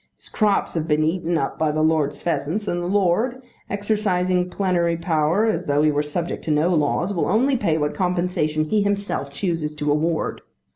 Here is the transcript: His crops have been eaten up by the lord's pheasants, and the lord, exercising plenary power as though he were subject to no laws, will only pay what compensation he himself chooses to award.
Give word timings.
His 0.17 0.29
crops 0.29 0.73
have 0.73 0.87
been 0.87 1.03
eaten 1.03 1.37
up 1.37 1.59
by 1.59 1.69
the 1.69 1.83
lord's 1.83 2.23
pheasants, 2.23 2.67
and 2.67 2.81
the 2.81 2.87
lord, 2.87 3.39
exercising 3.69 4.49
plenary 4.49 4.97
power 4.97 5.45
as 5.45 5.67
though 5.67 5.83
he 5.83 5.91
were 5.91 6.01
subject 6.01 6.43
to 6.45 6.49
no 6.49 6.69
laws, 6.73 7.13
will 7.13 7.27
only 7.27 7.55
pay 7.55 7.77
what 7.77 7.93
compensation 7.93 8.63
he 8.65 8.81
himself 8.81 9.29
chooses 9.31 9.75
to 9.75 9.91
award. 9.91 10.41